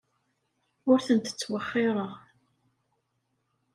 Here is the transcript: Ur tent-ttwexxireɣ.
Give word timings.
Ur 0.91 0.99
tent-ttwexxireɣ. 1.05 2.11